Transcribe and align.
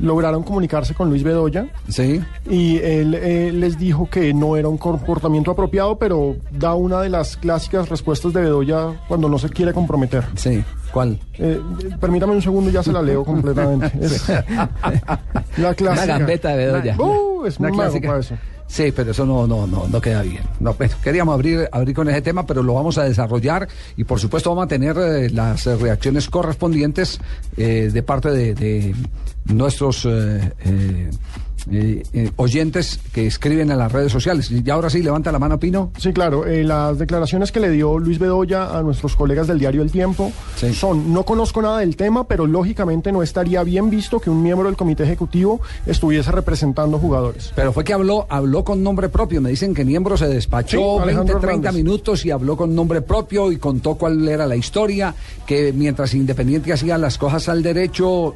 lograron 0.00 0.42
comunicarse 0.42 0.94
con 0.94 1.08
Luis 1.10 1.22
Bedoya 1.22 1.66
Sí. 1.88 2.20
y 2.48 2.78
él 2.78 3.14
eh, 3.14 3.50
les 3.52 3.78
dijo 3.78 4.08
que 4.10 4.32
no 4.34 4.56
era 4.56 4.68
un 4.68 4.78
comportamiento 4.78 5.50
apropiado, 5.50 5.96
pero 5.98 6.36
da 6.50 6.74
una 6.74 7.00
de 7.00 7.08
las 7.08 7.36
clásicas 7.36 7.88
respuestas 7.88 8.32
de 8.32 8.40
Bedoya 8.42 9.00
cuando 9.08 9.28
no 9.28 9.38
se 9.38 9.48
quiere 9.48 9.72
comprometer. 9.72 10.24
Sí. 10.36 10.62
¿Cuál? 10.92 11.18
Eh, 11.38 11.60
permítame 12.00 12.32
un 12.34 12.42
segundo, 12.42 12.70
ya 12.70 12.82
se 12.82 12.92
la 12.92 13.00
leo 13.02 13.24
completamente. 13.24 13.90
Es 14.02 14.28
la 15.58 15.74
clásica. 15.74 16.04
Una 16.04 16.06
gambeta 16.06 16.48
de 16.50 16.56
Bedoya. 16.56 16.96
Uh, 16.98 17.46
es 17.46 17.58
Una 17.58 17.68
muy 17.68 17.78
mago 17.78 17.90
clásica. 17.90 18.08
para 18.08 18.20
eso. 18.20 18.34
Sí, 18.72 18.90
pero 18.90 19.10
eso 19.10 19.26
no, 19.26 19.46
no, 19.46 19.66
no, 19.66 19.86
no 19.86 20.00
queda 20.00 20.22
bien. 20.22 20.44
No, 20.58 20.72
bueno, 20.72 20.94
queríamos 21.04 21.34
abrir, 21.34 21.68
abrir 21.70 21.94
con 21.94 22.08
ese 22.08 22.22
tema, 22.22 22.46
pero 22.46 22.62
lo 22.62 22.72
vamos 22.72 22.96
a 22.96 23.04
desarrollar 23.04 23.68
y 23.98 24.04
por 24.04 24.18
supuesto 24.18 24.48
vamos 24.48 24.64
a 24.64 24.68
tener 24.68 24.96
eh, 24.96 25.28
las 25.28 25.66
eh, 25.66 25.76
reacciones 25.76 26.30
correspondientes 26.30 27.20
eh, 27.58 27.90
de 27.92 28.02
parte 28.02 28.30
de, 28.30 28.54
de 28.54 28.94
nuestros 29.44 30.06
eh, 30.06 31.10
eh, 31.70 32.02
eh, 32.12 32.30
oyentes 32.36 32.98
que 33.12 33.26
escriben 33.26 33.70
en 33.70 33.78
las 33.78 33.92
redes 33.92 34.12
sociales. 34.12 34.50
Y 34.50 34.68
ahora 34.70 34.90
sí, 34.90 35.02
levanta 35.02 35.30
la 35.32 35.38
mano, 35.38 35.58
Pino. 35.58 35.90
Sí, 35.98 36.12
claro. 36.12 36.46
eh, 36.46 36.64
las 36.64 36.98
declaraciones 36.98 37.52
que 37.52 37.60
le 37.60 37.70
dio 37.70 37.98
Luis 37.98 38.18
Bedoya 38.18 38.76
a 38.76 38.82
nuestros 38.82 39.16
colegas 39.16 39.46
del 39.46 39.58
diario 39.58 39.82
El 39.82 39.90
Tiempo 39.90 40.32
Sí. 40.56 40.72
son, 40.74 41.12
no 41.12 41.24
conozco 41.24 41.62
nada 41.62 41.78
del 41.78 41.96
tema, 41.96 42.26
pero 42.26 42.46
lógicamente 42.46 43.12
no 43.12 43.22
estaría 43.22 43.62
bien 43.62 43.90
visto 43.90 44.20
que 44.20 44.30
un 44.30 44.42
miembro 44.42 44.66
del 44.68 44.76
comité 44.76 45.04
ejecutivo 45.04 45.60
estuviese 45.86 46.30
representando 46.32 46.98
jugadores. 46.98 47.52
Pero 47.54 47.72
fue 47.72 47.84
que 47.84 47.92
habló, 47.92 48.26
habló 48.28 48.64
con 48.64 48.82
nombre 48.82 49.08
propio. 49.08 49.40
Me 49.40 49.50
dicen 49.50 49.74
que 49.74 49.84
Niembro 49.84 50.16
se 50.16 50.28
despachó 50.28 50.76
Sí, 50.78 50.82
20, 50.82 51.02
Alejandro 51.02 51.38
30 51.40 51.56
Hernández. 51.68 51.74
minutos 51.84 52.24
y 52.26 52.30
habló 52.30 52.56
con 52.56 52.74
nombre 52.74 53.02
propio 53.02 53.50
y 53.52 53.56
contó 53.56 53.94
cuál 53.94 54.28
era 54.28 54.46
la 54.46 54.56
historia, 54.56 55.14
que 55.46 55.72
mientras 55.72 56.14
Independiente 56.14 56.72
hacía 56.72 56.98
las 56.98 57.18
cosas 57.18 57.48
al 57.48 57.62
derecho, 57.62 58.34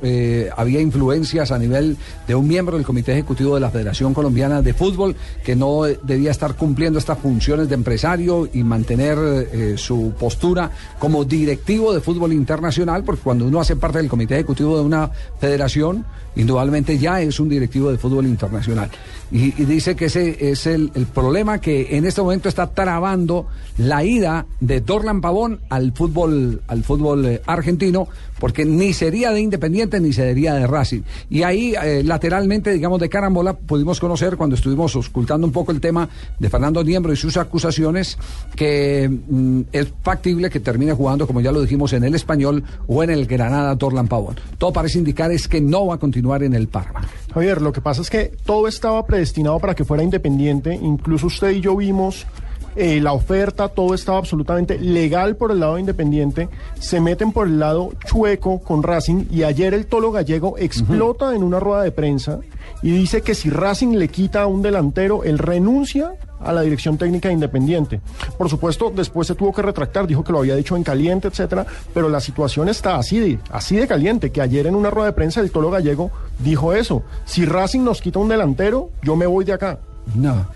había 0.56 0.80
influencias 0.80 1.50
a 1.52 1.58
nivel 1.58 1.96
de 2.26 2.34
un 2.34 2.46
miembro 2.48 2.76
del 2.76 2.84
Comité 2.86 3.15
Ejecutivo 3.16 3.54
de 3.54 3.60
la 3.60 3.70
Federación 3.70 4.14
Colombiana 4.14 4.62
de 4.62 4.74
Fútbol 4.74 5.16
que 5.44 5.56
no 5.56 5.86
eh, 5.86 5.98
debía 6.02 6.30
estar 6.30 6.54
cumpliendo 6.54 6.98
estas 6.98 7.18
funciones 7.18 7.68
de 7.68 7.74
empresario 7.74 8.48
y 8.52 8.62
mantener 8.62 9.18
eh, 9.18 9.74
su 9.76 10.12
postura 10.18 10.70
como 10.98 11.24
directivo 11.24 11.92
de 11.92 12.00
fútbol 12.00 12.32
internacional, 12.32 13.04
porque 13.04 13.22
cuando 13.22 13.46
uno 13.46 13.60
hace 13.60 13.76
parte 13.76 13.98
del 13.98 14.08
Comité 14.08 14.34
Ejecutivo 14.34 14.76
de 14.78 14.84
una 14.84 15.10
federación, 15.40 16.04
indudablemente 16.36 16.98
ya 16.98 17.20
es 17.20 17.40
un 17.40 17.48
directivo 17.48 17.90
de 17.90 17.98
fútbol 17.98 18.26
internacional. 18.26 18.90
Y, 19.32 19.50
dice 19.64 19.96
que 19.96 20.04
ese 20.04 20.50
es 20.50 20.66
el, 20.66 20.90
problema 21.12 21.60
que 21.60 21.96
en 21.96 22.04
este 22.04 22.22
momento 22.22 22.48
está 22.48 22.68
trabando 22.68 23.48
la 23.76 24.04
ida 24.04 24.46
de 24.60 24.80
Dorlan 24.80 25.20
Pavón 25.20 25.60
al 25.68 25.92
fútbol, 25.92 26.62
al 26.68 26.84
fútbol 26.84 27.26
eh, 27.26 27.42
argentino, 27.46 28.06
porque 28.38 28.64
ni 28.64 28.92
sería 28.92 29.32
de 29.32 29.40
Independiente 29.40 29.98
ni 29.98 30.12
sería 30.12 30.54
de 30.54 30.66
Racing. 30.66 31.02
Y 31.28 31.42
ahí, 31.42 31.74
eh, 31.82 32.02
lateralmente, 32.04 32.72
digamos, 32.72 33.00
de 33.00 33.05
carambola, 33.08 33.54
pudimos 33.54 34.00
conocer 34.00 34.36
cuando 34.36 34.56
estuvimos 34.56 34.94
ocultando 34.96 35.46
un 35.46 35.52
poco 35.52 35.72
el 35.72 35.80
tema 35.80 36.08
de 36.38 36.50
Fernando 36.50 36.82
Niembro 36.82 37.12
y 37.12 37.16
sus 37.16 37.36
acusaciones, 37.36 38.18
que 38.54 39.08
mm, 39.08 39.60
es 39.72 39.92
factible 40.02 40.50
que 40.50 40.60
termine 40.60 40.92
jugando, 40.92 41.26
como 41.26 41.40
ya 41.40 41.52
lo 41.52 41.60
dijimos, 41.60 41.92
en 41.92 42.04
el 42.04 42.14
español 42.14 42.64
o 42.86 43.02
en 43.02 43.10
el 43.10 43.26
Granada 43.26 43.74
Dorlan 43.74 44.08
Pavón. 44.08 44.36
Todo 44.58 44.72
parece 44.72 44.98
indicar 44.98 45.30
es 45.32 45.48
que 45.48 45.60
no 45.60 45.86
va 45.86 45.96
a 45.96 45.98
continuar 45.98 46.42
en 46.42 46.54
el 46.54 46.68
Parma. 46.68 47.02
Javier, 47.32 47.60
lo 47.60 47.72
que 47.72 47.80
pasa 47.80 48.02
es 48.02 48.10
que 48.10 48.32
todo 48.44 48.68
estaba 48.68 49.04
predestinado 49.06 49.58
para 49.58 49.74
que 49.74 49.84
fuera 49.84 50.02
independiente. 50.02 50.74
Incluso 50.74 51.26
usted 51.26 51.50
y 51.50 51.60
yo 51.60 51.76
vimos 51.76 52.26
eh, 52.76 53.00
la 53.00 53.12
oferta, 53.12 53.68
todo 53.68 53.94
estaba 53.94 54.18
absolutamente 54.18 54.78
legal 54.78 55.36
por 55.36 55.50
el 55.50 55.60
lado 55.60 55.78
independiente. 55.78 56.48
Se 56.78 57.00
meten 57.00 57.32
por 57.32 57.46
el 57.46 57.58
lado 57.58 57.92
chueco 58.04 58.60
con 58.60 58.82
Racing 58.82 59.24
y 59.30 59.44
ayer 59.44 59.72
el 59.74 59.86
Tolo 59.86 60.12
Gallego 60.12 60.56
explota 60.58 61.34
en 61.34 61.42
una 61.42 61.58
rueda 61.58 61.82
de 61.82 61.92
prensa 61.92 62.40
y 62.82 62.90
dice 62.90 63.22
que 63.22 63.34
si 63.34 63.50
Racing 63.50 63.96
le 63.96 64.08
quita 64.08 64.42
a 64.42 64.46
un 64.46 64.62
delantero, 64.62 65.24
él 65.24 65.38
renuncia 65.38 66.12
a 66.40 66.52
la 66.52 66.60
dirección 66.60 66.98
técnica 66.98 67.28
de 67.28 67.34
Independiente. 67.34 68.00
Por 68.36 68.50
supuesto, 68.50 68.92
después 68.94 69.26
se 69.26 69.34
tuvo 69.34 69.52
que 69.52 69.62
retractar, 69.62 70.06
dijo 70.06 70.22
que 70.22 70.32
lo 70.32 70.40
había 70.40 70.54
dicho 70.54 70.76
en 70.76 70.82
caliente, 70.82 71.28
etcétera, 71.28 71.66
pero 71.94 72.08
la 72.08 72.20
situación 72.20 72.68
está 72.68 72.96
así 72.96 73.18
de, 73.18 73.38
así 73.50 73.76
de 73.76 73.86
caliente, 73.86 74.30
que 74.30 74.42
ayer 74.42 74.66
en 74.66 74.74
una 74.74 74.90
rueda 74.90 75.06
de 75.06 75.12
prensa 75.14 75.40
el 75.40 75.50
Tolo 75.50 75.70
Gallego 75.70 76.10
dijo 76.38 76.74
eso. 76.74 77.02
Si 77.24 77.44
Racing 77.44 77.80
nos 77.80 78.00
quita 78.00 78.18
un 78.18 78.28
delantero, 78.28 78.90
yo 79.02 79.16
me 79.16 79.26
voy 79.26 79.44
de 79.44 79.54
acá. 79.54 79.78
No. 80.14 80.46